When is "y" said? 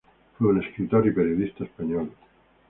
1.05-1.11